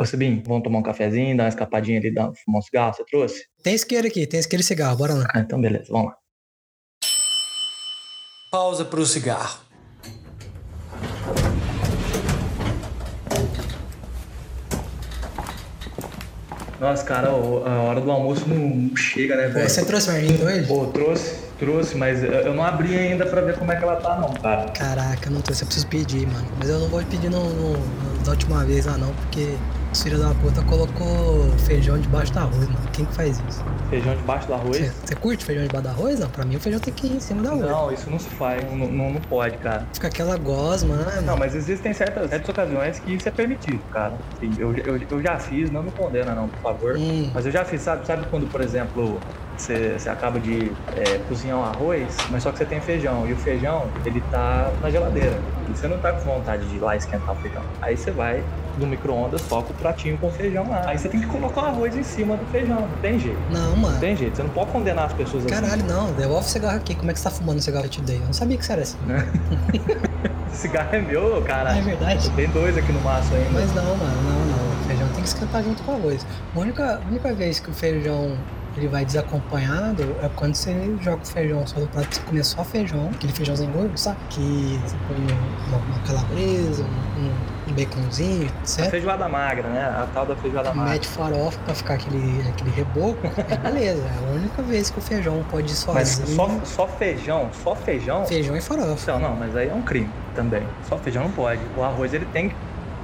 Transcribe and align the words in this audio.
Ô, 0.00 0.04
Sibim, 0.04 0.42
vamos 0.46 0.62
tomar 0.62 0.78
um 0.78 0.82
cafezinho, 0.82 1.36
dar 1.36 1.44
uma 1.44 1.48
escapadinha 1.48 1.98
ali, 1.98 2.12
dar, 2.14 2.30
fumar 2.44 2.60
um 2.60 2.62
cigarro, 2.62 2.94
você 2.94 3.04
trouxe? 3.04 3.44
Tem 3.62 3.74
isqueiro 3.74 4.06
aqui, 4.06 4.26
tem 4.26 4.38
isqueiro 4.38 4.60
e 4.60 4.64
cigarro, 4.64 4.96
bora 4.96 5.14
lá. 5.14 5.26
Ah, 5.34 5.40
então 5.40 5.60
beleza, 5.60 5.86
vamos 5.90 6.08
lá. 6.12 6.16
Pausa 8.50 8.84
pro 8.84 9.04
cigarro. 9.04 9.60
Nossa, 16.80 17.02
cara, 17.04 17.32
o- 17.32 17.66
a 17.66 17.82
hora 17.82 18.00
do 18.00 18.10
almoço 18.10 18.48
não 18.48 18.96
chega, 18.96 19.36
né, 19.36 19.48
velho? 19.48 19.68
você 19.68 19.84
trouxe 19.84 20.12
marmita 20.12 20.44
hoje? 20.44 20.66
Pô, 20.66 20.86
trouxe, 20.86 21.34
trouxe, 21.58 21.96
mas 21.96 22.22
eu 22.22 22.54
não 22.54 22.62
abri 22.62 22.96
ainda 22.96 23.26
pra 23.26 23.40
ver 23.40 23.58
como 23.58 23.72
é 23.72 23.76
que 23.76 23.82
ela 23.82 23.96
tá, 23.96 24.16
não, 24.16 24.32
cara. 24.34 24.70
Caraca, 24.70 25.28
eu 25.28 25.32
não 25.32 25.40
trouxe, 25.40 25.62
eu 25.62 25.66
preciso 25.66 25.88
pedir, 25.88 26.24
mano. 26.28 26.46
Mas 26.56 26.68
eu 26.68 26.78
não 26.78 26.88
vou 26.88 27.02
pedir 27.04 27.28
no, 27.30 27.42
no- 27.52 27.72
no- 27.76 28.18
da 28.24 28.30
última 28.30 28.64
vez 28.64 28.86
lá 28.86 28.96
não, 28.96 29.12
porque 29.14 29.56
os 29.92 30.02
filhos 30.02 30.20
da 30.20 30.34
puta 30.34 30.62
colocou 30.62 31.48
feijão 31.66 31.98
debaixo 31.98 32.32
do 32.32 32.38
arroz, 32.40 32.68
mano. 32.68 32.88
Quem 32.92 33.04
que 33.04 33.14
faz 33.14 33.42
isso? 33.48 33.64
Feijão 33.88 34.14
debaixo 34.14 34.46
do 34.46 34.54
arroz? 34.54 34.92
Você, 35.04 35.14
curte 35.14 35.44
feijão 35.44 35.66
debaixo 35.66 35.84
do 35.84 35.90
arroz? 35.90 36.20
Não, 36.20 36.28
pra 36.28 36.44
mim 36.44 36.56
o 36.56 36.60
feijão 36.60 36.80
tem 36.80 36.92
que 36.92 37.06
ir 37.06 37.16
em 37.16 37.20
cima 37.20 37.42
do 37.42 37.48
arroz. 37.48 37.70
Não, 37.70 37.92
isso 37.92 38.10
não 38.10 38.18
se 38.18 38.28
faz, 38.30 38.62
não, 38.64 38.76
não, 38.76 39.12
não 39.12 39.20
pode, 39.22 39.56
cara. 39.58 39.86
Fica 39.92 40.08
aquela 40.08 40.36
gosma, 40.36 40.96
né? 40.96 41.20
Não, 41.22 41.36
mas 41.36 41.54
existem 41.54 41.92
certas, 41.92 42.28
certas 42.30 42.48
ocasiões 42.48 42.98
que 42.98 43.14
isso 43.14 43.28
é 43.28 43.32
permitido, 43.32 43.80
cara. 43.90 44.14
Sim, 44.40 44.50
eu, 44.58 44.76
eu, 44.76 45.00
eu 45.10 45.22
já 45.22 45.38
fiz, 45.38 45.70
não 45.70 45.82
me 45.82 45.90
condena 45.90 46.34
não, 46.34 46.48
por 46.48 46.60
favor. 46.60 46.96
Hum. 46.96 47.30
Mas 47.32 47.46
eu 47.46 47.52
já 47.52 47.64
fiz, 47.64 47.80
sabe, 47.80 48.06
sabe 48.06 48.26
quando, 48.30 48.46
por 48.50 48.60
exemplo, 48.60 49.18
você, 49.56 49.94
você 49.98 50.08
acaba 50.08 50.38
de 50.38 50.70
é, 50.96 51.18
cozinhar 51.28 51.58
um 51.58 51.64
arroz, 51.64 52.16
mas 52.30 52.42
só 52.42 52.52
que 52.52 52.58
você 52.58 52.64
tem 52.64 52.80
feijão, 52.80 53.26
e 53.26 53.32
o 53.32 53.36
feijão, 53.36 53.86
ele 54.04 54.22
tá 54.30 54.70
na 54.82 54.90
geladeira. 54.90 55.38
E 55.68 55.76
você 55.76 55.88
não 55.88 55.98
tá 55.98 56.12
com 56.12 56.20
vontade 56.20 56.66
de 56.66 56.76
ir 56.76 56.80
lá 56.80 56.94
esquentar 56.94 57.32
o 57.32 57.36
feijão. 57.36 57.62
Aí 57.80 57.96
você 57.96 58.10
vai 58.10 58.44
no 58.78 58.86
micro-ondas, 58.86 59.42
toca 59.42 59.70
o 59.72 59.74
pratinho 59.74 60.16
com 60.18 60.30
feijão 60.30 60.68
lá. 60.68 60.82
Aí 60.86 60.98
você 60.98 61.08
tem 61.08 61.20
que 61.20 61.26
colocar 61.26 61.62
o 61.62 61.66
arroz 61.66 61.96
em 61.96 62.02
cima 62.02 62.36
do 62.36 62.44
feijão. 62.46 62.80
Não 62.80 62.98
tem 63.02 63.18
jeito. 63.18 63.38
Não, 63.50 63.70
Não 63.70 63.76
mano. 63.76 63.98
tem 64.00 64.16
jeito. 64.16 64.36
Você 64.36 64.42
não 64.42 64.50
pode 64.50 64.70
condenar 64.70 65.06
as 65.06 65.12
pessoas 65.12 65.44
assim. 65.44 65.54
Caralho, 65.54 65.84
não. 65.84 66.12
Devolve 66.12 66.46
o 66.46 66.48
cigarro 66.48 66.76
aqui. 66.76 66.94
Como 66.94 67.10
é 67.10 67.14
que 67.14 67.20
você 67.20 67.24
tá 67.24 67.30
fumando 67.30 67.58
o 67.58 67.62
cigarro 67.62 67.82
que 67.84 67.88
eu 67.88 67.92
te 67.92 68.00
dei? 68.02 68.16
Eu 68.16 68.26
não 68.26 68.32
sabia 68.32 68.56
que 68.56 68.64
você 68.64 68.72
era 68.72 68.82
assim. 68.82 68.98
Esse 70.50 70.62
cigarro 70.62 70.88
é 70.92 71.00
meu, 71.00 71.42
cara. 71.42 71.76
É 71.76 71.80
verdade. 71.82 72.30
Tem 72.30 72.48
dois 72.48 72.76
aqui 72.76 72.92
no 72.92 73.00
maço 73.00 73.32
ainda. 73.34 73.50
Mas 73.50 73.74
não, 73.74 73.84
mano, 73.96 74.22
não, 74.22 74.46
não. 74.46 74.80
O 74.80 74.84
feijão 74.86 75.08
tem 75.08 75.22
que 75.22 75.28
esquentar 75.28 75.62
junto 75.62 75.82
com 75.82 75.92
o 75.92 75.94
arroz. 75.96 76.26
A 76.54 76.58
única, 76.58 77.00
a 77.04 77.08
única 77.08 77.32
vez 77.34 77.60
que 77.60 77.70
o 77.70 77.74
feijão 77.74 78.36
ele 78.76 78.88
vai 78.88 79.04
desacompanhado 79.04 80.02
é 80.22 80.28
quando 80.36 80.54
você 80.54 80.72
joga 81.00 81.22
o 81.22 81.26
feijão 81.26 81.66
só 81.66 81.80
no 81.80 81.88
prato, 81.88 82.14
você 82.14 82.20
comer 82.22 82.44
só 82.44 82.62
feijão, 82.64 83.10
aquele 83.12 83.32
feijãozinho 83.32 83.72
gordo, 83.72 83.98
sabe? 83.98 84.16
Que 84.30 84.78
você 84.84 84.96
põe 85.08 85.16
uma, 85.16 85.78
uma 85.78 85.98
calabresa, 86.06 86.84
um, 86.84 87.24
um 87.24 87.32
baconzinho, 87.72 88.48
A 88.48 88.60
etc. 88.62 88.90
feijoada 88.90 89.28
magra, 89.28 89.68
né? 89.68 89.84
A 89.84 90.06
tal 90.12 90.26
da 90.26 90.36
feijoada 90.36 90.72
magra. 90.74 90.92
Mete 90.94 91.06
farofa 91.08 91.58
pra 91.64 91.74
ficar 91.74 91.94
aquele, 91.94 92.48
aquele 92.48 92.70
reboco, 92.70 93.18
é 93.48 93.56
beleza. 93.56 94.02
É 94.02 94.26
a 94.28 94.30
única 94.34 94.62
vez 94.62 94.90
que 94.90 94.98
o 94.98 95.02
feijão 95.02 95.44
pode 95.50 95.72
ir 95.72 95.76
Mas 95.94 96.08
sozinho. 96.08 96.36
só, 96.36 96.60
só 96.64 96.86
feijão, 96.88 97.50
só 97.64 97.74
feijão. 97.74 98.24
Feijão 98.26 98.56
e 98.56 98.60
farofa. 98.60 98.98
Então, 99.02 99.18
não, 99.20 99.34
mas 99.36 99.54
aí 99.56 99.68
é 99.68 99.74
um 99.74 99.82
crime 99.82 100.10
também. 100.34 100.62
Só 100.88 100.96
feijão 100.98 101.24
não 101.24 101.32
pode. 101.32 101.60
O 101.76 101.82
arroz 101.82 102.12
ele 102.14 102.26
tem, 102.26 102.52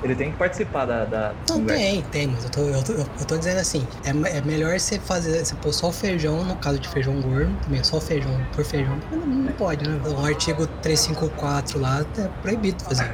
ele 0.03 0.15
tem 0.15 0.31
que 0.31 0.37
participar 0.37 0.85
da. 0.85 1.05
da 1.05 1.33
Não, 1.49 1.57
conversa. 1.61 1.83
tem, 1.83 2.03
tem, 2.03 2.27
mas 2.29 2.45
eu 2.45 2.51
tô, 2.51 2.61
eu 2.61 2.83
tô, 2.83 2.93
eu 2.93 3.25
tô 3.27 3.37
dizendo 3.39 3.59
assim, 3.59 3.87
é, 4.05 4.39
é 4.39 4.41
melhor 4.43 4.79
você 4.79 4.99
fazer, 4.99 5.45
você 5.45 5.55
pôr 5.57 5.73
só 5.73 5.89
o 5.89 5.93
feijão, 5.93 6.45
no 6.45 6.57
caso 6.57 6.79
de 6.79 6.89
feijão 6.89 7.21
gordo, 7.21 7.51
também 7.65 7.83
só 7.83 7.97
o 7.97 8.01
feijão 8.01 8.31
por 8.55 8.65
feijão, 8.65 8.99
não, 9.11 9.19
não 9.27 9.53
pode, 9.53 9.89
né? 9.89 9.99
O 10.07 10.25
artigo 10.25 10.67
354 10.83 11.81
lá 11.81 12.05
é 12.19 12.29
proibido 12.43 12.83
fazer. 12.85 13.11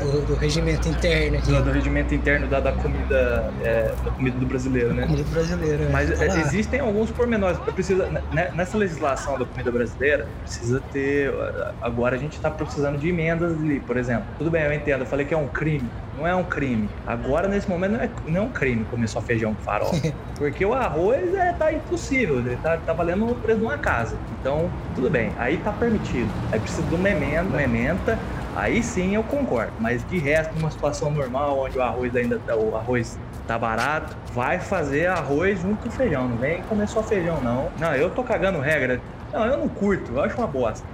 Do, 0.00 0.26
do 0.26 0.34
regimento 0.34 0.88
interno 0.88 1.38
aqui, 1.38 1.52
Do, 1.52 1.62
do 1.62 1.70
regimento 1.70 2.14
interno 2.14 2.46
da, 2.46 2.60
da 2.60 2.72
comida 2.72 3.52
é, 3.62 3.94
da 4.04 4.10
comida 4.10 4.38
do 4.38 4.46
brasileiro, 4.46 4.94
né? 4.94 5.06
comida 5.06 5.24
brasileira. 5.30 5.88
Mas 5.90 6.18
tá 6.18 6.24
é, 6.24 6.40
existem 6.40 6.80
alguns 6.80 7.10
pormenores. 7.10 7.58
Precisa, 7.58 8.06
né, 8.32 8.50
nessa 8.54 8.76
legislação 8.76 9.38
da 9.38 9.44
comida 9.44 9.70
brasileira, 9.70 10.26
precisa 10.42 10.80
ter. 10.92 11.32
Agora 11.80 12.16
a 12.16 12.18
gente 12.18 12.36
está 12.36 12.50
precisando 12.50 12.98
de 12.98 13.08
emendas 13.08 13.52
ali, 13.52 13.80
por 13.80 13.96
exemplo. 13.96 14.26
Tudo 14.38 14.50
bem, 14.50 14.62
eu 14.64 14.72
entendo. 14.72 15.00
Eu 15.00 15.06
falei 15.06 15.24
que 15.24 15.34
é 15.34 15.36
um 15.36 15.48
crime. 15.48 15.88
Não 16.16 16.26
é 16.26 16.34
um 16.34 16.42
crime. 16.42 16.88
Agora, 17.06 17.46
nesse 17.46 17.68
momento, 17.70 17.92
não 17.92 18.00
é, 18.00 18.10
não 18.26 18.36
é 18.36 18.40
um 18.40 18.48
crime 18.48 18.84
comer 18.86 19.06
só 19.06 19.20
feijão 19.20 19.54
com 19.54 19.62
farofa. 19.62 20.12
Porque 20.36 20.64
o 20.64 20.74
arroz 20.74 21.32
é, 21.34 21.52
tá 21.52 21.72
impossível. 21.72 22.38
Ele 22.38 22.56
tá, 22.56 22.76
tá 22.78 22.92
valendo 22.92 23.30
o 23.30 23.34
preço 23.36 23.60
de 23.60 23.64
uma 23.64 23.78
casa. 23.78 24.16
Então, 24.40 24.68
tudo 24.96 25.08
bem. 25.08 25.32
Aí 25.38 25.58
tá 25.58 25.72
permitido. 25.72 26.28
Aí 26.50 26.58
precisa 26.58 26.82
de 26.82 26.94
uma 26.94 27.08
emenda, 27.08 27.48
uma 27.50 27.62
emenda. 27.62 28.18
Aí 28.58 28.82
sim 28.82 29.14
eu 29.14 29.22
concordo. 29.22 29.72
Mas 29.78 30.04
de 30.08 30.18
resto, 30.18 30.52
numa 30.56 30.68
situação 30.68 31.12
normal, 31.12 31.60
onde 31.60 31.78
o 31.78 31.82
arroz 31.82 32.16
ainda 32.16 32.40
tá, 32.44 32.56
o 32.56 32.74
arroz 32.74 33.16
tá 33.46 33.56
barato, 33.56 34.16
vai 34.32 34.58
fazer 34.58 35.06
arroz 35.06 35.60
junto 35.60 35.84
com 35.84 35.90
feijão. 35.92 36.26
Não 36.26 36.36
vem 36.36 36.60
comer 36.62 36.88
só 36.88 37.00
feijão, 37.00 37.40
não. 37.40 37.68
Não, 37.78 37.94
eu 37.94 38.10
tô 38.10 38.24
cagando 38.24 38.58
regra. 38.58 39.00
Não, 39.32 39.46
eu 39.46 39.58
não 39.58 39.68
curto. 39.68 40.10
Eu 40.12 40.24
acho 40.24 40.36
uma 40.36 40.48
bosta. 40.48 40.84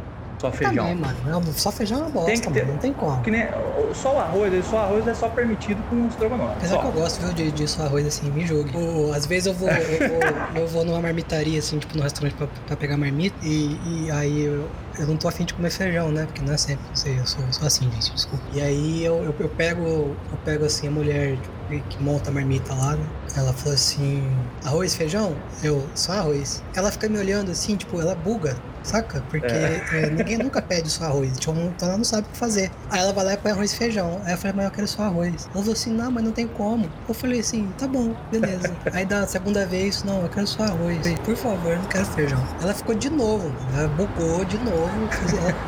Só 0.45 0.53
feijão. 0.53 0.85
Também, 0.89 0.95
mano. 0.97 1.17
Não, 1.25 1.43
só 1.53 1.73
feijão 1.73 1.99
é 1.99 2.03
uma 2.03 2.11
bosta, 2.11 2.31
Tem 2.33 2.41
que 2.41 2.51
ter- 2.53 2.61
mano. 2.63 2.73
Não 2.75 2.79
tem 2.81 2.93
como. 2.93 3.23
Que 3.23 3.31
nem, 3.31 3.47
só 3.95 4.15
o 4.15 4.19
arroz, 4.19 4.67
só 4.67 4.77
o 4.77 4.79
arroz 4.81 5.07
é 5.09 5.15
só 5.15 5.29
permitido 5.29 5.83
com 5.89 6.07
estrogonofe. 6.09 6.53
Apesar 6.59 6.75
Só. 6.77 6.81
que 6.83 6.87
eu 6.87 6.93
gosto, 6.93 7.21
viu, 7.21 7.33
de, 7.33 7.51
de 7.53 7.69
só 7.69 7.83
arroz 7.85 8.07
assim, 8.07 8.31
me 8.31 8.47
julgue. 8.47 8.77
Ou, 8.77 9.13
às 9.13 9.25
vezes 9.27 9.47
eu 9.47 9.55
vou, 9.55 9.69
eu 9.69 10.09
vou, 10.09 10.19
eu 10.63 10.69
vou 10.69 10.85
numa 10.85 11.01
marmitaria, 11.01 11.59
assim, 11.59 11.79
tipo, 11.79 11.97
no 11.97 12.03
restaurante 12.03 12.35
pra, 12.35 12.47
pra 12.67 12.77
pegar 12.77 12.97
marmita, 12.97 13.37
e, 13.43 13.79
e 13.87 14.11
aí 14.11 14.43
eu, 14.45 14.69
eu 14.99 15.07
não 15.07 15.17
tô 15.17 15.29
afim 15.29 15.45
de 15.45 15.55
comer 15.55 15.71
feijão, 15.71 16.11
né? 16.11 16.27
Porque 16.27 16.43
não 16.43 16.53
é 16.53 16.57
sempre, 16.59 16.85
não 16.89 16.97
sei, 16.97 17.19
eu 17.19 17.27
sou, 17.27 17.43
sou 17.51 17.67
assim, 17.67 17.91
gente, 17.91 18.13
desculpa. 18.13 18.45
E 18.53 18.61
aí 18.61 19.05
eu, 19.05 19.17
eu, 19.25 19.35
eu 19.39 19.49
pego, 19.49 19.83
eu 19.83 20.17
pego 20.45 20.65
assim, 20.67 20.89
a 20.89 20.91
mulher 20.91 21.37
tipo, 21.37 21.89
que 21.89 22.03
monta 22.03 22.31
a 22.31 22.33
marmita 22.33 22.75
lá, 22.75 22.97
né? 22.97 23.05
Ela 23.37 23.53
falou 23.53 23.75
assim, 23.75 24.23
arroz, 24.65 24.95
feijão? 24.95 25.35
Eu, 25.63 25.85
só 25.95 26.13
arroz. 26.13 26.63
Ela 26.75 26.91
fica 26.91 27.09
me 27.09 27.19
olhando 27.19 27.51
assim, 27.51 27.77
tipo, 27.77 28.01
ela 28.01 28.15
buga. 28.15 28.57
Saca? 28.85 29.23
Porque 29.31 29.47
É. 29.47 29.83
é, 29.95 30.11
ninguém 30.11 30.37
nunca 30.37 30.61
pede 30.61 30.91
só 30.91 31.05
arroz. 31.05 31.39
Tipo, 31.39 31.53
então 31.59 31.89
ela 31.89 31.97
não 31.97 32.05
sabe 32.05 32.27
o 32.29 32.31
que 32.31 32.37
fazer. 32.37 32.71
Aí 32.91 33.01
ela 33.01 33.15
vai 33.15 33.25
lá 33.25 33.33
e 33.33 33.37
põe 33.39 33.51
arroz 33.53 33.73
e 33.73 33.77
feijão. 33.77 34.21
Aí 34.27 34.33
eu 34.33 34.37
falei, 34.37 34.53
mas 34.57 34.67
eu 34.67 34.71
quero 34.73 34.87
só 34.87 35.05
arroz. 35.05 35.49
Ela 35.55 35.63
falou 35.63 35.73
assim, 35.73 35.91
não, 35.91 36.11
mas 36.11 36.23
não 36.23 36.33
tem 36.33 36.47
como. 36.47 36.87
Eu 37.09 37.15
falei 37.15 37.41
assim, 37.41 37.67
tá 37.79 37.89
bom, 37.89 38.15
beleza. 38.31 38.71
Aí 38.93 39.07
da 39.07 39.27
segunda 39.27 39.65
vez, 39.65 40.05
não, 40.05 40.21
eu 40.21 40.29
quero 40.29 40.47
só 40.47 40.65
arroz. 40.65 40.99
Falei, 40.99 41.17
Por 41.25 41.35
favor, 41.35 41.73
eu 41.73 41.79
não 41.79 41.85
quero 41.87 42.05
feijão. 42.05 42.45
Ela 42.61 42.75
ficou 42.75 42.95
de 42.95 43.09
novo, 43.09 43.51
ela 43.75 43.89
bugou 43.89 44.45
de 44.45 44.59
novo. 44.59 44.91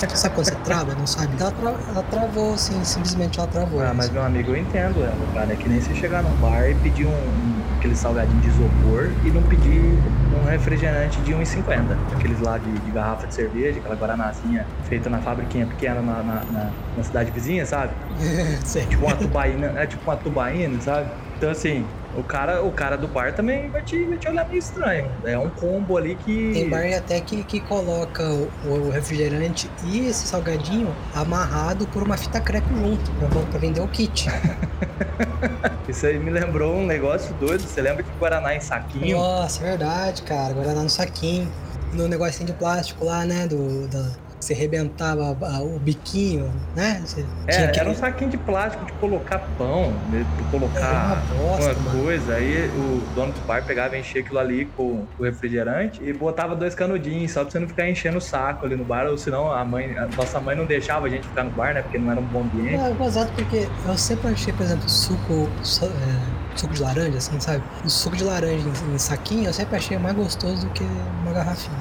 Ela, 0.02 0.14
sabe 0.14 0.34
quando 0.34 0.46
você 0.48 0.54
trava, 0.56 0.94
não 0.94 1.06
sabe? 1.06 1.40
Ela, 1.40 1.52
tra- 1.52 1.74
ela 1.88 2.02
travou, 2.10 2.52
assim, 2.52 2.84
simplesmente 2.84 3.38
ela 3.38 3.48
travou. 3.48 3.80
Ah, 3.82 3.94
mas 3.94 4.10
meu 4.10 4.22
amigo, 4.22 4.50
eu 4.50 4.58
entendo 4.58 5.02
ela, 5.02 5.16
cara. 5.32 5.54
É 5.54 5.56
que 5.56 5.66
nem 5.70 5.80
você 5.80 5.94
chegar 5.94 6.22
num 6.22 6.36
bar 6.36 6.68
e 6.68 6.74
pedir 6.74 7.06
um, 7.06 7.45
um- 7.46 7.74
aquele 7.74 7.94
salgadinho 7.96 8.40
de 8.40 8.48
isopor 8.48 9.18
e 9.22 9.30
não 9.30 9.46
pedir 9.46 10.02
um 10.30 10.42
refrigerante 10.44 11.22
de 11.22 11.34
1,50. 11.34 12.04
Aqueles 12.10 12.40
lá 12.40 12.58
de, 12.58 12.80
de 12.80 12.90
garrafa 12.92 13.26
de 13.28 13.34
cerveja, 13.34 13.78
aquela 13.78 13.94
guaranazinha 13.96 14.66
feita 14.82 15.08
na 15.10 15.20
fabriquinha 15.20 15.66
pequena 15.68 16.02
na, 16.02 16.22
na, 16.22 16.44
na- 16.50 16.74
na 16.94 17.02
cidade 17.02 17.30
vizinha, 17.30 17.64
sabe? 17.66 17.96
Tipo 18.88 19.06
uma 19.06 19.16
tubaína, 19.16 19.68
é 19.76 19.86
tipo 19.86 20.02
uma 20.10 20.16
tubaína, 20.16 20.80
sabe? 20.80 21.12
Então 21.36 21.50
assim, 21.50 21.95
o 22.16 22.22
cara, 22.22 22.62
o 22.62 22.72
cara 22.72 22.96
do 22.96 23.06
bar 23.06 23.34
também 23.34 23.68
vai 23.68 23.82
te, 23.82 24.04
vai 24.04 24.18
te 24.18 24.28
olhar 24.28 24.48
meio 24.48 24.58
estranho. 24.58 25.10
É 25.24 25.38
um 25.38 25.50
combo 25.50 25.96
ali 25.96 26.16
que. 26.16 26.52
Tem 26.52 26.68
bar 26.68 26.86
até 26.96 27.20
que, 27.20 27.42
que 27.44 27.60
coloca 27.60 28.22
o, 28.28 28.50
o 28.64 28.90
refrigerante 28.90 29.70
e 29.84 30.06
esse 30.06 30.26
salgadinho 30.26 30.94
amarrado 31.14 31.86
por 31.88 32.02
uma 32.02 32.16
fita 32.16 32.40
crepe 32.40 32.68
junto, 32.74 33.10
pra, 33.12 33.28
pra 33.28 33.58
vender 33.58 33.80
o 33.80 33.88
kit. 33.88 34.28
Isso 35.88 36.06
aí 36.06 36.18
me 36.18 36.30
lembrou 36.30 36.74
um 36.74 36.84
negócio 36.84 37.32
doido. 37.34 37.62
Você 37.62 37.80
lembra 37.80 38.02
de 38.02 38.10
Guaraná 38.18 38.54
em 38.54 38.60
saquinho? 38.60 39.16
Nossa, 39.16 39.62
é 39.62 39.68
verdade, 39.68 40.22
cara. 40.22 40.52
Guaraná 40.52 40.82
no 40.82 40.90
saquinho. 40.90 41.50
No 41.92 42.08
negocinho 42.08 42.46
de 42.46 42.52
plástico 42.52 43.04
lá, 43.04 43.24
né? 43.24 43.46
Do, 43.46 43.86
da, 43.88 44.10
você 44.46 44.52
arrebentava 44.54 45.36
a- 45.42 45.60
o 45.60 45.78
biquinho, 45.80 46.52
né? 46.74 47.02
Você 47.04 47.26
É, 47.48 47.66
que- 47.68 47.80
era 47.80 47.90
um 47.90 47.94
saquinho 47.94 48.30
de 48.30 48.36
plástico 48.38 48.84
de 48.86 48.92
colocar 48.94 49.38
pão, 49.58 49.92
de 50.10 50.22
de 50.24 50.42
colocar 50.50 51.22
bosta, 51.36 51.74
mano. 51.80 52.02
coisa. 52.02 52.34
Aí 52.34 52.68
o 52.68 53.00
dono 53.14 53.32
do 53.32 53.40
bar 53.46 53.64
pegava 53.64 53.96
e 53.96 54.00
enchia 54.00 54.20
aquilo 54.20 54.38
ali 54.38 54.66
com 54.66 55.06
o 55.18 55.24
refrigerante 55.24 56.02
e 56.02 56.12
botava 56.12 56.54
dois 56.54 56.74
canudinhos, 56.74 57.32
só 57.32 57.42
pra 57.42 57.50
você 57.50 57.58
não 57.58 57.68
ficar 57.68 57.88
enchendo 57.88 58.18
o 58.18 58.20
saco 58.20 58.66
ali 58.66 58.76
no 58.76 58.84
bar, 58.84 59.06
ou 59.06 59.18
senão 59.18 59.50
a 59.50 59.64
mãe, 59.64 59.96
a 59.98 60.06
nossa 60.16 60.40
mãe 60.40 60.54
não 60.56 60.64
deixava 60.66 61.06
a 61.06 61.10
gente 61.10 61.26
ficar 61.26 61.44
no 61.44 61.50
bar, 61.50 61.74
né? 61.74 61.82
Porque 61.82 61.98
não 61.98 62.10
era 62.12 62.20
um 62.20 62.24
bom 62.24 62.42
ambiente. 62.42 62.76
É 62.76 62.90
gozado 62.92 63.30
porque 63.32 63.66
eu 63.84 63.98
sempre 63.98 64.28
achei, 64.30 64.52
por 64.52 64.62
exemplo, 64.62 64.88
suco, 64.88 65.48
su- 65.62 65.84
é, 65.86 66.56
suco 66.56 66.72
de 66.74 66.82
laranja, 66.82 67.18
assim, 67.18 67.38
sabe? 67.40 67.62
O 67.84 67.88
suco 67.90 68.16
de 68.16 68.24
laranja 68.24 68.66
em, 68.90 68.94
em 68.94 68.98
saquinho 68.98 69.46
eu 69.48 69.52
sempre 69.52 69.76
achei 69.76 69.98
mais 69.98 70.14
gostoso 70.14 70.66
do 70.66 70.72
que 70.72 70.84
uma 71.22 71.32
garrafinha. 71.32 71.76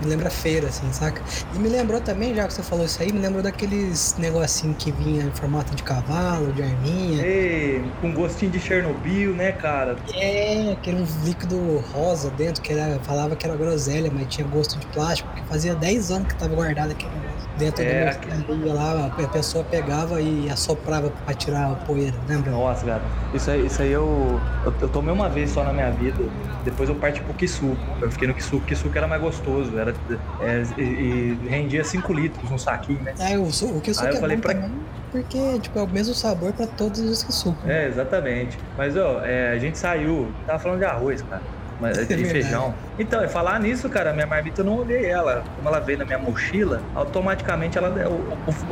Me 0.00 0.08
lembra 0.08 0.30
feira, 0.30 0.68
assim, 0.68 0.90
saca? 0.92 1.22
E 1.54 1.58
me 1.58 1.68
lembrou 1.68 2.00
também, 2.00 2.34
já 2.34 2.46
que 2.46 2.52
você 2.54 2.62
falou 2.62 2.84
isso 2.84 3.02
aí, 3.02 3.12
me 3.12 3.18
lembrou 3.20 3.42
daqueles 3.42 4.14
negocinho 4.18 4.74
que 4.74 4.92
vinha 4.92 5.24
em 5.24 5.30
formato 5.30 5.74
de 5.74 5.82
cavalo, 5.82 6.52
de 6.52 6.62
arminha. 6.62 7.22
Ei, 7.24 7.84
com 8.00 8.12
gostinho 8.12 8.50
de 8.50 8.60
Chernobyl, 8.60 9.34
né, 9.34 9.52
cara? 9.52 9.96
É, 10.14 10.76
um 10.88 11.24
líquido 11.24 11.82
rosa 11.92 12.30
dentro, 12.30 12.62
que 12.62 12.72
era, 12.72 12.98
falava 13.00 13.34
que 13.36 13.46
era 13.46 13.56
groselha, 13.56 14.10
mas 14.12 14.26
tinha 14.28 14.46
gosto 14.46 14.78
de 14.78 14.86
plástico, 14.86 15.28
que 15.34 15.42
fazia 15.42 15.74
10 15.74 16.10
anos 16.10 16.28
que 16.28 16.36
tava 16.36 16.54
guardado 16.54 16.90
aquele 16.92 17.10
negócio. 17.10 17.36
Dentro 17.58 17.82
É, 17.82 17.86
do 17.86 18.04
mercadinho 18.04 18.74
lá, 18.74 19.06
a 19.06 19.28
pessoa 19.28 19.64
pegava 19.64 20.20
e 20.20 20.50
assoprava 20.50 21.10
pra 21.24 21.34
tirar 21.34 21.72
a 21.72 21.74
poeira, 21.74 22.14
lembra? 22.28 22.50
Nossa, 22.50 22.84
cara. 22.84 23.02
Isso 23.32 23.50
aí, 23.50 23.66
isso 23.66 23.80
aí 23.80 23.92
eu, 23.92 24.38
eu, 24.64 24.74
eu 24.78 24.88
tomei 24.88 25.12
uma 25.12 25.28
vez 25.28 25.50
só 25.50 25.64
na 25.64 25.72
minha 25.72 25.90
vida. 25.90 26.22
Depois 26.66 26.88
eu 26.88 26.96
parti 26.96 27.22
pro 27.22 27.32
Kisuko. 27.32 27.76
Eu 28.02 28.10
fiquei 28.10 28.26
no 28.26 28.34
Kisuko. 28.34 28.66
Kisuko 28.66 28.98
era 28.98 29.06
mais 29.06 29.22
gostoso. 29.22 29.78
Era, 29.78 29.94
é, 30.40 30.62
e, 30.76 30.82
e 30.82 31.48
rendia 31.48 31.84
5 31.84 32.12
litros 32.12 32.50
um 32.50 32.58
saquinho, 32.58 33.00
né? 33.02 33.14
É, 33.20 33.38
o, 33.38 33.52
su- 33.52 33.66
o 33.76 33.80
que 33.80 33.90
Aí 33.92 33.96
eu 34.08 34.16
é 34.16 34.20
falei 34.20 34.36
bom 34.36 34.42
pra- 34.42 34.54
também, 34.54 34.72
porque 35.12 35.60
tipo, 35.60 35.78
é 35.78 35.82
o 35.82 35.88
mesmo 35.88 36.12
sabor 36.12 36.52
pra 36.52 36.66
todos 36.66 36.98
os 37.00 37.22
que 37.22 37.32
suco. 37.32 37.56
É, 37.68 37.86
exatamente. 37.86 38.58
Mas, 38.76 38.96
ó, 38.96 39.20
é, 39.24 39.52
a 39.52 39.58
gente 39.58 39.78
saiu. 39.78 40.28
Tava 40.44 40.58
falando 40.58 40.80
de 40.80 40.84
arroz, 40.84 41.22
cara. 41.22 41.42
Mas, 41.80 41.96
de 41.98 42.04
verdade. 42.06 42.30
feijão. 42.30 42.74
Então, 42.98 43.22
e 43.22 43.28
falar 43.28 43.60
nisso, 43.60 43.88
cara, 43.88 44.12
minha 44.12 44.26
marmita 44.26 44.62
eu 44.62 44.64
não 44.64 44.78
olhei 44.78 45.06
ela. 45.06 45.44
Como 45.54 45.68
ela 45.68 45.78
veio 45.78 45.98
na 45.98 46.04
minha 46.04 46.18
mochila, 46.18 46.82
automaticamente 46.94 47.78
ela, 47.78 47.90
o, 48.08 48.14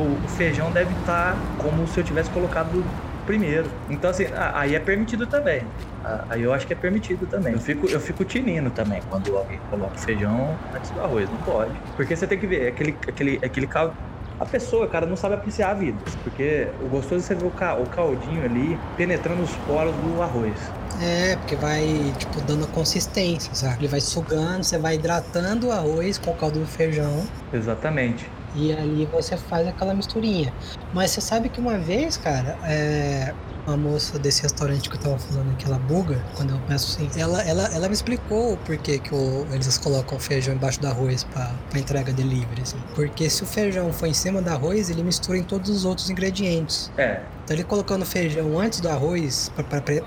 o- 0.03 0.25
o 0.25 0.27
feijão 0.27 0.69
deve 0.71 0.91
estar 0.99 1.37
como 1.57 1.87
se 1.87 1.97
eu 1.99 2.03
tivesse 2.03 2.29
colocado 2.29 2.83
primeiro. 3.25 3.67
Então, 3.89 4.09
assim, 4.09 4.25
aí 4.53 4.75
é 4.75 4.79
permitido 4.79 5.25
também. 5.25 5.63
A- 6.05 6.25
Aí 6.29 6.43
eu 6.43 6.53
acho 6.53 6.67
que 6.67 6.73
é 6.73 6.75
permitido 6.75 7.25
também. 7.25 7.53
Eu 7.53 7.59
fico, 7.59 7.87
eu 7.87 7.99
fico 7.99 8.23
tinindo 8.23 8.69
também 8.69 9.01
quando 9.09 9.35
alguém 9.35 9.59
coloca 9.69 9.97
feijão 9.97 10.55
antes 10.75 10.91
do 10.91 11.01
arroz. 11.01 11.27
Não 11.29 11.37
pode. 11.39 11.71
Porque 11.95 12.15
você 12.15 12.27
tem 12.27 12.37
que 12.37 12.45
ver, 12.47 12.65
é 12.65 12.67
aquele, 12.69 12.95
aquele, 13.07 13.39
aquele 13.43 13.67
caldo. 13.67 13.93
A 14.39 14.45
pessoa, 14.45 14.85
cara, 14.87 15.05
não 15.05 15.15
sabe 15.15 15.35
apreciar 15.35 15.71
a 15.71 15.73
vida. 15.73 15.97
Porque 16.23 16.67
o 16.81 16.87
gostoso 16.89 17.23
é 17.23 17.27
você 17.27 17.35
ver 17.35 17.45
o, 17.47 17.51
ca- 17.51 17.75
o 17.75 17.85
caldinho 17.87 18.43
ali 18.43 18.77
penetrando 18.97 19.41
os 19.41 19.51
poros 19.65 19.95
do 19.95 20.21
arroz. 20.21 20.53
É, 21.01 21.35
porque 21.37 21.55
vai, 21.55 22.13
tipo, 22.17 22.39
dando 22.41 22.67
consistência, 22.67 23.53
sabe? 23.55 23.79
Ele 23.81 23.87
vai 23.87 24.01
sugando, 24.01 24.63
você 24.63 24.77
vai 24.77 24.95
hidratando 24.95 25.67
o 25.67 25.71
arroz 25.71 26.17
com 26.17 26.31
o 26.31 26.35
caldo 26.35 26.59
do 26.59 26.65
feijão. 26.67 27.25
Exatamente. 27.53 28.29
E 28.53 28.71
ali 28.73 29.05
você 29.11 29.35
faz 29.37 29.67
aquela 29.67 29.93
misturinha. 29.93 30.53
Mas 30.93 31.11
você 31.11 31.21
sabe 31.21 31.49
que 31.49 31.59
uma 31.59 31.77
vez, 31.77 32.15
cara, 32.17 32.57
é, 32.63 33.33
uma 33.67 33.75
moça 33.77 34.19
desse 34.19 34.41
restaurante 34.43 34.89
que 34.89 34.95
eu 34.95 34.99
tava 34.99 35.17
falando, 35.17 35.51
aquela 35.53 35.77
buga, 35.79 36.23
quando 36.35 36.51
eu 36.51 36.59
peço 36.67 36.95
assim, 37.01 37.09
ela, 37.19 37.41
ela, 37.43 37.63
ela 37.73 37.87
me 37.87 37.93
explicou 37.93 38.53
o 38.53 38.57
porquê 38.57 38.99
que 38.99 39.13
o- 39.13 39.45
eles 39.51 39.77
colocam 39.77 40.19
feijão 40.19 40.53
embaixo 40.53 40.79
do 40.79 40.87
arroz 40.87 41.23
pra, 41.23 41.51
pra 41.69 41.79
entrega 41.79 42.13
delivery, 42.13 42.61
assim. 42.61 42.77
Porque 42.93 43.29
se 43.29 43.43
o 43.43 43.45
feijão 43.45 43.91
for 43.91 44.05
em 44.07 44.13
cima 44.13 44.41
do 44.41 44.49
arroz, 44.49 44.89
ele 44.89 45.03
mistura 45.03 45.37
em 45.37 45.43
todos 45.43 45.69
os 45.69 45.83
outros 45.85 46.09
ingredientes. 46.09 46.91
É, 46.97 47.21
Então 47.45 47.55
ele 47.55 47.63
colocando 47.63 48.01
o 48.01 48.05
feijão 48.07 48.59
antes 48.59 48.79
do 48.79 48.89
arroz 48.89 49.51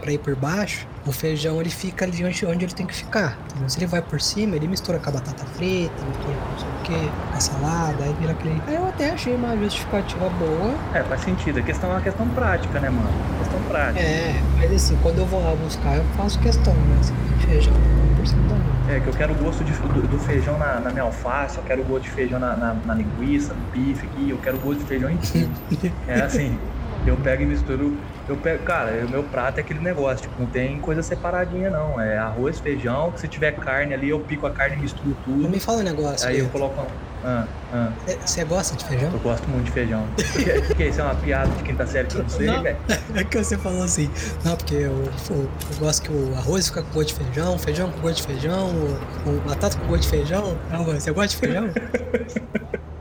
pra 0.03 0.13
ir 0.13 0.19
por 0.19 0.35
baixo, 0.35 0.89
o 1.07 1.13
feijão 1.13 1.61
ele 1.61 1.71
fica 1.71 2.05
ali 2.05 2.25
onde, 2.25 2.45
onde 2.45 2.65
ele 2.65 2.73
tem 2.75 2.85
que 2.85 2.93
ficar. 2.95 3.39
entendeu? 3.47 3.69
Se 3.69 3.79
ele 3.79 3.87
vai 3.87 4.03
por 4.03 4.21
cima, 4.21 4.57
ele 4.57 4.67
mistura 4.67 4.99
com 4.99 5.09
a 5.09 5.13
batata 5.13 5.45
frita, 5.55 5.93
mistura 6.05 6.37
com 6.37 6.51
não 6.51 6.59
sei 6.59 6.69
o 6.69 6.83
que, 6.83 7.09
com 7.31 7.37
a 7.37 7.41
salada, 7.41 8.03
aí 8.05 8.13
vira 8.19 8.33
aquele. 8.33 8.61
Aí 8.67 8.75
eu 8.75 8.87
até 8.89 9.11
achei 9.11 9.37
uma 9.37 9.57
justificativa 9.57 10.29
boa. 10.31 10.75
é, 10.93 11.03
faz 11.05 11.21
sentido. 11.23 11.61
A 11.61 11.63
questão 11.63 11.91
é 11.91 11.93
uma 11.95 12.01
questão 12.01 12.29
prática, 12.31 12.81
né, 12.81 12.91
mano? 12.91 13.09
Questão 13.39 13.61
prática. 13.69 14.01
É, 14.01 14.35
mas 14.57 14.73
assim, 14.73 14.99
quando 15.01 15.19
eu 15.19 15.27
vou 15.27 15.41
lá 15.41 15.55
buscar, 15.55 15.95
eu 15.97 16.05
faço 16.17 16.41
questão, 16.41 16.75
né? 16.75 16.97
Assim, 17.01 17.15
feijão 17.47 17.73
por 18.17 18.27
cima 18.27 18.43
do 18.49 18.55
arroz. 18.55 18.67
É, 18.91 18.99
que 19.01 19.07
eu 19.07 19.13
quero 19.13 19.33
o 19.35 19.37
gosto 19.37 19.63
de- 19.63 19.73
do, 19.73 20.09
do 20.09 20.19
feijão 20.19 20.59
na, 20.59 20.81
na 20.81 20.91
minha 20.91 21.05
alface, 21.05 21.57
eu 21.59 21.63
quero 21.63 21.83
o 21.83 21.85
gosto 21.85 22.03
de 22.05 22.11
feijão 22.11 22.41
na, 22.41 22.57
na, 22.57 22.75
na 22.85 22.95
linguiça, 22.95 23.55
no 23.55 23.61
bife 23.71 24.05
aqui, 24.07 24.31
eu 24.31 24.39
quero 24.39 24.57
o 24.57 24.61
gosto 24.61 24.81
de 24.81 24.87
feijão 24.87 25.09
em 25.11 25.17
tudo. 25.19 25.51
é 26.09 26.23
assim, 26.23 26.59
eu 27.09 27.17
pego 27.17 27.43
e 27.43 27.47
misturo. 27.47 27.97
Eu 28.29 28.37
pego, 28.37 28.63
cara, 28.65 29.05
o 29.07 29.11
meu 29.11 29.23
prato 29.23 29.59
é 29.59 29.61
aquele 29.61 29.81
negócio, 29.81 30.23
tipo, 30.29 30.35
não 30.41 30.47
tem 30.49 30.79
coisa 30.81 31.03
separadinha, 31.03 31.71
não. 31.71 32.01
É 32.01 32.19
arroz, 32.19 32.59
feijão, 32.61 33.13
se 33.17 33.27
tiver 33.29 33.53
carne 33.53 33.95
ali, 33.95 34.11
eu 34.11 34.21
pico 34.21 34.47
a 34.47 34.51
carne 34.51 34.77
e 34.77 34.81
misturo 34.81 35.17
Não 35.27 35.37
tudo. 35.37 35.49
me 35.49 35.59
fala 35.61 35.79
um 35.79 35.83
negócio. 35.83 36.29
Aí 36.29 36.39
eu 36.39 36.49
coloco. 36.49 36.87
Ah, 37.25 37.47
ah, 37.73 37.91
Você 38.25 38.45
gosta 38.45 38.77
de 38.77 38.85
feijão? 38.85 39.11
eu 39.13 39.19
gosto 39.19 39.49
muito 39.49 39.65
de 39.65 39.73
feijão. 39.73 40.07
que, 40.17 40.75
que 40.77 40.85
isso 40.85 41.01
é 41.01 41.05
uma 41.05 41.17
piada 41.17 41.51
de 41.51 41.63
quinta 41.65 41.85
série 41.85 42.07
que 42.07 42.15
eu 42.15 42.23
não 42.23 42.29
sei, 42.29 42.47
Não. 42.47 42.63
velho. 42.63 42.77
É 43.17 43.25
que 43.25 43.37
você 43.43 43.59
falou 43.59 43.83
assim, 43.83 44.09
não, 44.45 44.57
porque 44.57 44.75
eu, 44.75 44.81
eu- 44.93 45.11
eu 45.31 45.49
gosto 45.81 46.03
que 46.03 46.13
o 46.13 46.33
arroz 46.37 46.69
fica 46.69 46.83
com 46.83 46.93
gosto 46.93 47.09
de 47.09 47.25
feijão, 47.25 47.59
feijão 47.59 47.91
com 47.91 48.01
gosto 48.01 48.17
de 48.19 48.23
feijão, 48.35 48.69
o, 48.71 49.31
o 49.31 49.41
batata 49.41 49.77
com 49.79 49.87
gosto 49.89 50.03
de 50.03 50.09
feijão. 50.11 50.57
Não, 50.71 50.85
você 50.85 51.11
gosta 51.11 51.29
de 51.31 51.37
feijão? 51.39 51.69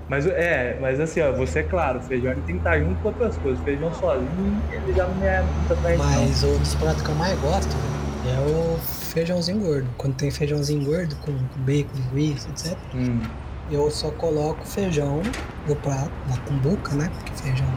Mas 0.09 0.25
é, 0.25 0.77
mas 0.79 0.99
assim, 0.99 1.21
ó, 1.21 1.33
você 1.33 1.59
é 1.59 1.63
claro, 1.63 1.99
o 1.99 2.01
feijão 2.01 2.31
ele 2.31 2.41
tem 2.41 2.55
que 2.55 2.61
estar 2.61 2.79
junto 2.79 2.95
com 3.01 3.09
outras 3.09 3.37
coisas. 3.37 3.61
Feijão 3.63 3.93
sozinho, 3.93 4.61
ele 4.71 4.93
já 4.93 5.05
não 5.05 5.25
é 5.25 5.41
muito 5.41 5.73
atrás, 5.73 5.97
não. 5.97 6.05
Mas 6.05 6.43
o 6.43 6.57
dos 6.59 6.75
pratos 6.75 7.01
que 7.01 7.09
eu 7.09 7.15
mais 7.15 7.39
gosto 7.39 7.75
é 8.25 8.39
o 8.39 8.77
feijãozinho 8.79 9.59
gordo. 9.59 9.89
Quando 9.97 10.15
tem 10.15 10.31
feijãozinho 10.31 10.85
gordo 10.85 11.15
com, 11.17 11.33
com 11.33 11.59
bacon, 11.59 11.89
linguiça, 12.13 12.47
etc. 12.49 12.77
Hum. 12.95 13.19
Eu 13.69 13.91
só 13.91 14.09
coloco 14.11 14.65
feijão 14.65 15.21
no 15.67 15.75
prato, 15.75 16.11
na 16.29 16.37
cumbuca, 16.37 16.95
né? 16.95 17.11
Porque 17.13 17.43
feijão 17.43 17.67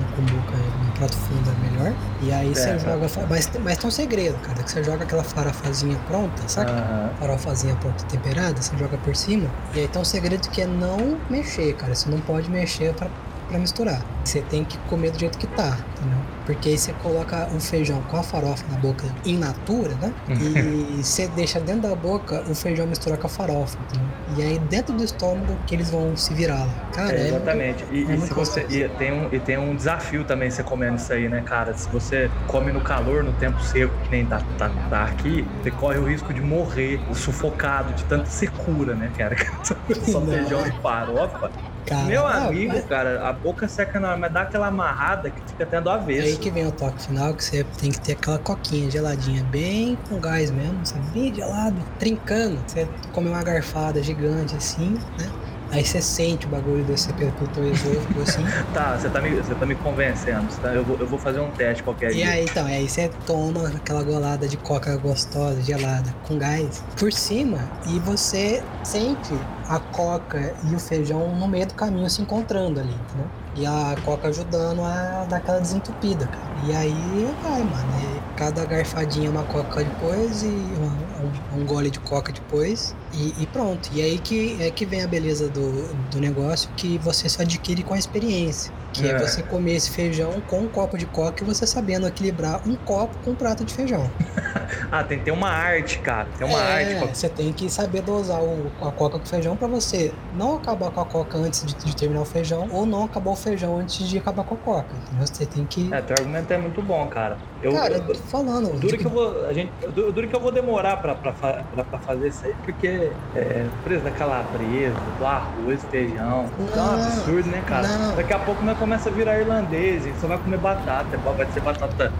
na 0.00 0.06
cumbuca, 0.16 0.56
no 0.84 0.92
prato 0.92 1.16
fundo 1.16 1.50
é 1.50 1.70
melhor. 1.70 1.92
E 2.22 2.32
aí 2.32 2.54
você 2.54 2.70
É, 2.70 2.78
joga. 2.78 3.08
Mas, 3.28 3.46
tem- 3.46 3.60
mas 3.60 3.78
tem 3.78 3.88
um 3.88 3.90
segredo, 3.90 4.36
cara, 4.40 4.62
que 4.62 4.70
você 4.70 4.82
joga 4.82 5.04
aquela 5.04 5.22
farofazinha 5.24 5.98
pronta, 6.08 6.42
sabe? 6.48 6.70
Aham. 6.70 7.10
farofazinha 7.20 7.76
pronta 7.76 8.04
temperada, 8.06 8.60
você 8.60 8.76
joga 8.76 8.96
por 8.98 9.14
cima. 9.14 9.48
E 9.74 9.80
aí 9.80 9.88
tem 9.88 10.00
um 10.00 10.04
segredo 10.04 10.48
que 10.50 10.62
é 10.62 10.66
não 10.66 11.18
mexer, 11.30 11.74
cara. 11.74 11.94
Você 11.94 12.08
não 12.10 12.20
pode 12.20 12.50
mexer 12.50 12.92
pra, 12.94 13.08
pra 13.44 13.58
misturar. 13.58 14.02
Você 14.24 14.40
tem 14.42 14.64
que 14.64 14.78
comer 14.88 15.10
do 15.10 15.18
jeito 15.18 15.36
que 15.38 15.46
tá, 15.46 15.78
entendeu? 15.98 16.18
Porque 16.46 16.70
aí 16.70 16.78
você 16.78 16.92
coloca 16.94 17.48
o 17.54 17.60
feijão 17.60 18.02
com 18.02 18.16
a 18.16 18.22
farofa 18.22 18.64
na 18.70 18.76
boca 18.76 19.06
in 19.24 19.38
natura, 19.38 19.94
né? 19.96 20.14
E 20.28 21.02
você 21.02 21.28
deixa 21.28 21.60
dentro 21.60 21.88
da 21.88 21.94
boca 21.94 22.42
o 22.48 22.54
feijão 22.54 22.86
misturar 22.86 23.18
com 23.18 23.26
a 23.26 23.30
farofa, 23.30 23.78
entendeu? 23.82 24.08
E 24.36 24.42
aí 24.42 24.58
dentro 24.58 24.94
do 24.94 25.04
estômago 25.04 25.58
que 25.66 25.74
eles 25.74 25.90
vão 25.90 26.16
se 26.16 26.34
virar 26.34 26.64
lá. 26.64 26.74
Cara, 26.92 27.16
É, 27.18 27.22
é, 27.22 27.28
exatamente. 27.28 27.84
E, 27.90 28.10
é 28.10 28.14
e 28.14 28.20
se 28.20 28.32
muito 28.32 28.34
você, 28.34 28.66
e 28.68 28.88
tem, 28.90 29.12
um, 29.12 29.28
e 29.32 29.40
tem 29.40 29.58
um 29.58 29.74
desafio 29.74 30.24
também 30.24 30.50
você 30.50 30.62
comendo 30.62 30.96
isso 30.96 31.12
aí, 31.12 31.28
né, 31.28 31.42
cara? 31.42 31.74
Se 31.74 31.88
você 31.88 32.30
come 32.46 32.72
no 32.72 32.80
calor, 32.82 33.22
no 33.24 33.32
tempo 33.34 33.60
seco, 33.62 33.94
que 34.04 34.10
nem 34.10 34.26
tá, 34.26 34.42
tá, 34.58 34.70
tá 34.90 35.04
aqui, 35.04 35.46
você 35.62 35.70
corre 35.70 35.98
o 35.98 36.04
risco 36.04 36.32
de 36.32 36.40
morrer 36.42 37.00
sufocado 37.14 37.92
de 37.94 38.04
tanta 38.04 38.26
secura, 38.26 38.94
né, 38.94 39.10
cara? 39.16 39.36
Só 39.62 40.20
feijão 40.26 40.66
e 40.66 40.72
farofa. 40.82 41.50
Cara, 41.84 42.04
Meu 42.06 42.26
amigo, 42.26 42.72
mas 42.72 42.84
cara, 42.86 43.28
a 43.28 43.32
boca 43.32 43.68
seca 43.68 44.00
na 44.00 44.08
hora, 44.10 44.18
mas 44.18 44.32
dá 44.32 44.42
aquela 44.42 44.68
amarrada 44.68 45.30
que 45.30 45.42
fica 45.46 45.64
até 45.64 45.80
do 45.80 45.90
É 45.90 45.94
avesso. 45.94 46.22
aí 46.22 46.38
que 46.38 46.50
vem 46.50 46.66
o 46.66 46.72
toque 46.76 47.02
final, 47.04 47.36
que 47.36 47.44
você 47.44 47.64
tem 47.64 47.90
que 47.90 48.00
ter 48.00 48.12
aquela 48.12 48.38
coquinha 48.38 48.90
geladinha, 48.90 49.44
bem 49.44 49.96
com 50.02 50.20
gás 50.20 50.50
mesmo, 50.50 50.84
sabe? 50.86 51.10
Bem 51.10 51.34
gelado, 51.34 51.84
trincando. 51.98 52.62
Você 52.66 52.94
come 53.10 53.28
uma 53.28 53.42
garfada 53.42 54.02
gigante 54.02 54.56
assim, 54.56 55.04
né? 55.18 55.32
Aí 55.70 55.84
você 55.84 56.00
sente 56.00 56.46
o 56.46 56.50
bagulho 56.50 56.84
descer 56.84 57.14
pelo 57.14 57.34
pelo 57.34 57.50
teu 57.50 57.66
esôfago 57.66 58.20
assim. 58.20 58.44
Tá, 58.72 58.96
você 58.98 59.10
tá 59.10 59.20
me, 59.20 59.34
você 59.34 59.54
tá 59.56 59.66
me 59.66 59.76
convencendo. 59.76 60.46
tá? 60.60 60.74
Eu, 60.74 60.84
vou, 60.84 60.98
eu 61.00 61.08
vou 61.08 61.18
fazer 61.18 61.40
um 61.40 61.50
teste 61.52 61.82
qualquer 61.82 62.12
E 62.12 62.14
dia. 62.14 62.30
aí 62.30 62.44
então, 62.44 62.66
aí 62.66 62.88
você 62.88 63.08
toma 63.24 63.68
aquela 63.76 64.04
golada 64.04 64.48
de 64.48 64.56
coca 64.58 64.96
gostosa, 64.98 65.60
gelada, 65.62 66.16
com 66.22 66.38
gás, 66.38 66.86
por 66.96 67.12
cima, 67.12 67.72
e 67.84 67.98
você 67.98 68.68
sente 68.82 69.53
a 69.68 69.78
coca 69.78 70.54
e 70.70 70.74
o 70.74 70.78
feijão 70.78 71.34
no 71.36 71.48
meio 71.48 71.66
do 71.66 71.74
caminho 71.74 72.08
se 72.10 72.20
encontrando 72.22 72.80
ali, 72.80 72.92
entendeu? 72.94 73.26
E 73.56 73.64
a 73.66 73.96
coca 74.04 74.28
ajudando 74.28 74.82
a 74.82 75.24
dar 75.28 75.36
aquela 75.36 75.60
desentupida, 75.60 76.26
cara. 76.26 76.44
E 76.64 76.74
aí 76.74 77.34
vai, 77.42 77.62
mano. 77.62 77.88
E 78.00 78.36
cada 78.36 78.64
garfadinha 78.64 79.28
é 79.28 79.30
uma 79.30 79.44
coca 79.44 79.84
depois 79.84 80.42
e 80.42 80.46
um, 80.48 81.60
um- 81.60 81.64
gole 81.64 81.90
de 81.90 82.00
coca 82.00 82.32
depois. 82.32 82.94
E, 83.12 83.32
e 83.42 83.46
pronto. 83.46 83.88
E 83.92 84.02
aí 84.02 84.18
que, 84.18 84.60
é 84.60 84.70
que 84.70 84.84
vem 84.84 85.02
a 85.02 85.06
beleza 85.06 85.48
do, 85.48 85.94
do 86.10 86.20
negócio 86.20 86.68
que 86.76 86.98
você 86.98 87.28
só 87.28 87.42
adquire 87.42 87.82
com 87.82 87.94
a 87.94 87.98
experiência. 87.98 88.72
Que 88.94 89.06
é. 89.08 89.10
É. 89.10 89.18
você 89.18 89.42
comer 89.42 89.74
esse 89.74 89.90
feijão 89.90 90.40
com 90.48 90.60
um 90.60 90.68
copo 90.68 90.96
de 90.96 91.04
coca 91.06 91.42
e 91.42 91.46
você 91.46 91.66
sabendo 91.66 92.06
equilibrar 92.06 92.60
um 92.66 92.76
copo 92.76 93.14
com 93.24 93.32
um 93.32 93.34
prato 93.34 93.64
de 93.64 93.74
feijão. 93.74 94.10
Ah, 94.90 95.02
tem 95.02 95.18
que 95.18 95.24
ter 95.24 95.30
uma 95.30 95.48
arte, 95.48 95.98
cara. 95.98 96.26
Tem 96.38 96.46
uma 96.46 96.58
é, 96.58 96.94
arte. 97.00 97.16
Você 97.16 97.28
tem 97.28 97.52
que 97.52 97.68
saber 97.68 98.00
dosar 98.02 98.40
o, 98.42 98.70
a 98.80 98.90
coca 98.92 99.18
com 99.18 99.24
o 99.24 99.28
feijão 99.28 99.56
pra 99.56 99.66
você 99.68 100.12
não 100.34 100.56
acabar 100.56 100.90
com 100.90 101.00
a 101.00 101.04
coca 101.04 101.36
antes 101.36 101.64
de, 101.66 101.74
de 101.74 101.96
terminar 101.96 102.22
o 102.22 102.24
feijão 102.24 102.68
ou 102.70 102.86
não 102.86 103.04
acabar 103.04 103.30
o 103.32 103.36
feijão 103.36 103.78
antes 103.78 104.08
de 104.08 104.18
acabar 104.18 104.44
com 104.44 104.54
a 104.54 104.58
coca. 104.58 104.94
Entendeu? 104.94 105.26
Você 105.26 105.46
tem 105.46 105.64
que. 105.66 105.92
É, 105.92 106.00
teu 106.00 106.14
argumento 106.18 106.52
é 106.52 106.58
muito 106.58 106.80
bom, 106.80 107.06
cara. 107.08 107.36
Eu, 107.62 107.72
Cara, 107.72 107.94
eu- 107.94 107.98
eu 107.98 108.14
tô 108.14 108.14
falando. 108.14 108.72
Duro 108.78 108.88
tipo, 108.88 108.98
que 108.98 109.06
eu 109.06 109.10
vou. 109.10 109.46
A 109.46 109.52
gente, 109.52 109.72
duro 109.94 110.28
que 110.28 110.36
eu 110.36 110.40
vou 110.40 110.52
demorar 110.52 110.98
pra, 110.98 111.14
pra, 111.14 111.32
pra, 111.32 111.62
pra 111.84 111.98
fazer 111.98 112.28
isso 112.28 112.46
aí, 112.46 112.54
porque 112.64 113.10
é, 113.34 113.66
preço 113.82 114.04
da 114.04 114.10
calabresa, 114.10 114.94
do 115.18 115.26
arroz, 115.26 115.82
feijão. 115.90 116.46
Tá 116.74 116.82
um 116.82 116.86
Não, 116.86 116.94
absurdo, 116.94 117.48
né, 117.48 117.62
cara? 117.66 117.88
não. 117.88 118.16
Daqui 118.16 118.32
a 118.32 118.38
pouco 118.38 118.62
nós 118.64 118.78
começa 118.84 119.08
a 119.08 119.12
virar 119.12 119.38
irlandês, 119.40 120.02
só 120.20 120.26
vai 120.26 120.36
comer 120.38 120.58
batata, 120.58 121.16
vai 121.16 121.46
ser 121.52 121.60
batata. 121.60 122.12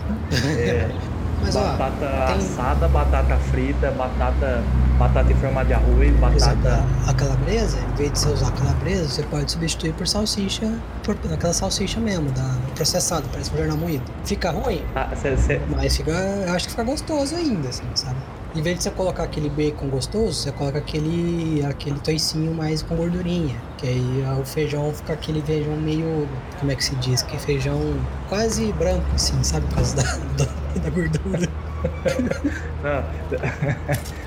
É, 0.59 0.89
Mas 1.43 1.55
Mas, 1.55 1.57
ó, 1.57 1.77
batata 1.77 2.27
tem- 2.27 2.37
assada, 2.39 2.89
batata 2.89 3.37
frita, 3.37 3.91
batata, 3.91 4.63
batata 4.99 5.31
em 5.31 5.35
forma 5.35 5.63
de 5.63 5.75
arroz, 5.75 5.91
Por 6.19 6.33
exemplo, 6.33 6.57
batata. 6.63 6.85
a, 7.07 7.11
a 7.11 7.15
calabresa, 7.15 7.79
em 7.81 7.95
vez 7.97 8.13
de 8.13 8.19
você 8.19 8.29
usar 8.31 8.51
calabresa, 8.53 9.09
você 9.09 9.23
pode 9.25 9.53
substituir 9.53 9.93
por 9.93 10.09
salsicha, 10.09 10.73
por 11.03 11.17
aquela 11.31 11.53
salsicha 11.53 12.01
mesmo, 12.01 12.31
da 12.31 12.51
processada, 12.75 13.25
parece 13.31 13.53
um 13.53 13.59
jornal 13.59 13.77
moído. 13.77 14.05
Fica 14.25 14.51
ruim, 14.53 14.81
Ah, 14.95 15.09
cê- 15.15 15.37
cê- 15.37 15.61
mas 15.77 15.95
fica, 15.99 16.13
eu 16.13 16.53
acho 16.55 16.65
que 16.67 16.71
fica 16.71 16.85
gostoso 16.85 17.37
ainda, 17.37 17.69
assim, 17.69 17.85
sabe? 17.95 18.17
Em 18.55 18.63
vez 18.63 18.79
de 18.79 18.85
você 18.85 18.91
colocar 18.93 19.25
aquele 19.25 19.51
bacon 19.51 19.89
gostoso, 19.89 20.33
você 20.33 20.53
coloca 20.53 20.79
aquele, 20.79 21.65
aquele 21.67 21.99
toicinho 21.99 22.55
mais 22.55 22.83
com 22.83 22.95
gordurinha. 22.95 23.61
Que 23.79 23.89
aí 23.89 24.25
o 24.41 24.45
feijão 24.45 24.95
fica 24.95 25.13
aquele 25.13 25.43
feijão 25.43 25.77
meio. 25.77 26.29
Como 26.61 26.71
é 26.71 26.77
que 26.77 26.85
se 26.85 26.95
diz? 26.97 27.23
Que 27.23 27.37
feijão 27.37 27.81
quase 28.29 28.73
branco, 28.75 29.05
assim, 29.13 29.43
sabe? 29.43 29.67
Por 29.67 29.75
causa 29.77 29.97
da, 29.97 30.03
da, 30.45 30.81
da 30.81 30.91
gordura. 30.91 31.49
não. 32.83 33.05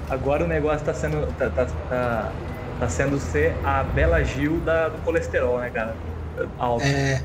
Agora 0.14 0.44
o 0.44 0.48
negócio 0.48 0.86
tá 0.86 0.94
sendo. 0.94 1.26
Tá, 1.38 1.50
tá, 1.50 1.66
tá, 1.90 2.32
tá 2.82 2.90
sendo 2.90 3.18
ser 3.20 3.56
a 3.64 3.82
Bela 3.84 4.22
Gil 4.26 4.60
da, 4.60 4.90
do 4.90 4.98
colesterol, 5.04 5.60
né, 5.60 5.70
cara? 5.70 5.96
Alto. 6.60 6.84
É, 6.84 7.22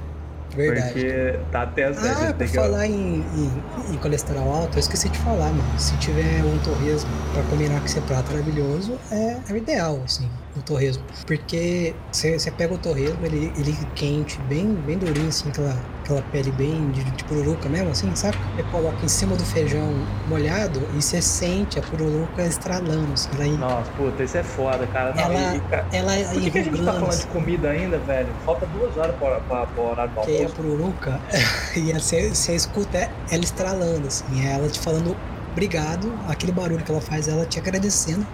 verdade. 0.56 0.92
Porque 0.92 1.38
tá 1.50 1.62
até 1.62 1.85
as 1.85 1.97
Ah, 1.99 2.14
por 2.26 2.32
tem 2.35 2.49
que- 2.49 2.54
falar 2.54 2.87
em, 2.87 3.16
em, 3.21 3.94
em 3.94 3.97
colesterol 3.99 4.52
alto, 4.52 4.76
eu 4.76 4.80
esqueci 4.80 5.09
de 5.09 5.18
falar, 5.18 5.47
mano. 5.52 5.64
Se 5.78 5.97
tiver 5.99 6.42
um 6.44 6.59
torresmo 6.59 7.11
pra 7.32 7.42
combinar 7.44 7.78
com 7.80 7.87
esse 7.87 8.00
prato 8.02 8.30
maravilhoso, 8.30 8.99
é, 9.11 9.37
é 9.49 9.52
o 9.52 9.56
ideal, 9.56 10.00
assim, 10.04 10.28
o 10.56 10.62
torresmo. 10.62 11.02
Porque 11.26 11.94
você 12.12 12.50
pega 12.50 12.75
o 12.75 12.78
torresmo, 12.78 13.25
ele, 13.25 13.52
ele 13.56 13.76
quente, 13.94 14.38
bem, 14.42 14.75
bem 14.75 14.99
durinho, 14.99 15.28
assim, 15.28 15.49
aquela, 15.49 15.76
aquela 16.02 16.23
pele 16.23 16.50
bem 16.52 16.90
de, 16.90 17.02
de 17.04 17.25
pururuca 17.25 17.68
mesmo, 17.68 17.90
assim, 17.90 18.14
sabe? 18.14 18.37
Você 18.56 18.62
coloca 18.64 19.04
em 19.04 19.09
cima 19.09 19.37
do 19.37 19.44
feijão 19.44 19.88
molhado 20.28 20.80
e 20.97 21.02
você 21.02 21.23
sente 21.23 21.78
a 21.78 21.82
pururuca 21.82 22.42
estralando, 22.44 23.12
assim, 23.12 23.28
ela, 23.35 23.47
Nossa, 23.59 23.90
puta, 23.92 24.23
isso 24.23 24.37
é 24.37 24.42
foda, 24.42 24.87
cara. 24.88 25.14
Não, 25.14 25.23
ela, 25.23 25.56
e- 25.56 25.61
cara, 25.61 25.87
ela 25.92 26.12
Por 26.32 26.42
que, 26.42 26.50
que 26.50 26.59
a 26.59 26.62
gente 26.62 26.78
tá 26.85 26.92
falando 26.92 27.09
de 27.11 27.14
assim. 27.16 27.28
comida 27.28 27.71
ainda, 27.71 27.99
velho? 27.99 28.28
Falta 28.44 28.66
duas 28.66 28.97
horas 28.97 29.16
pra, 29.16 29.40
pra, 29.40 29.66
pra 29.66 29.82
horário 29.82 30.12
do 30.14 30.21
que 30.23 30.30
é 30.32 30.35
a 30.35 30.38
almoço. 30.38 30.54
pururuca, 30.56 31.21
e 31.76 31.92
você, 31.92 32.28
você 32.35 32.54
escuta 32.54 33.09
ela 33.30 33.42
estralando, 33.42 34.06
assim, 34.09 34.47
ela 34.47 34.68
te 34.68 34.78
falando 34.80 35.16
obrigado, 35.52 36.12
aquele 36.28 36.52
barulho 36.52 36.82
que 36.82 36.90
ela 36.90 37.00
faz, 37.00 37.28
ela 37.28 37.47
te 37.47 37.59
agradecendo 37.59 38.26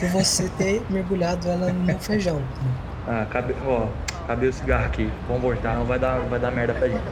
por 0.00 0.08
você 0.08 0.48
ter 0.58 0.82
mergulhado 0.90 1.48
ela 1.48 1.72
no 1.72 1.98
feijão. 1.98 2.42
Ah, 3.06 3.26
cabe, 3.30 3.54
ó, 3.66 3.86
cadê 4.26 4.48
o 4.48 4.52
cigarro 4.52 4.86
aqui? 4.86 5.10
Vamos 5.28 5.42
voltar, 5.42 5.76
não 5.76 5.84
vai 5.84 5.98
dar, 5.98 6.18
vai 6.20 6.38
dar 6.38 6.50
merda 6.50 6.74
pra 6.74 6.88
gente. 6.88 7.02